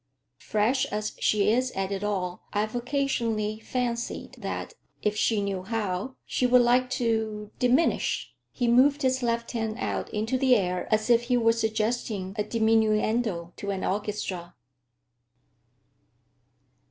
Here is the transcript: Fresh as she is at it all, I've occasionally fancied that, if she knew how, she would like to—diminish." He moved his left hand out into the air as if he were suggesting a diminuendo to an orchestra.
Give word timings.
Fresh 0.39 0.87
as 0.87 1.13
she 1.19 1.51
is 1.51 1.69
at 1.73 1.91
it 1.91 2.03
all, 2.03 2.41
I've 2.53 2.73
occasionally 2.75 3.59
fancied 3.59 4.33
that, 4.39 4.73
if 5.03 5.15
she 5.15 5.43
knew 5.43 5.61
how, 5.61 6.15
she 6.25 6.47
would 6.47 6.63
like 6.63 6.89
to—diminish." 6.89 8.33
He 8.51 8.67
moved 8.67 9.03
his 9.03 9.21
left 9.21 9.51
hand 9.51 9.77
out 9.77 10.11
into 10.11 10.39
the 10.39 10.55
air 10.55 10.91
as 10.91 11.11
if 11.11 11.25
he 11.25 11.37
were 11.37 11.51
suggesting 11.53 12.33
a 12.35 12.43
diminuendo 12.43 13.53
to 13.57 13.69
an 13.69 13.83
orchestra. 13.83 14.55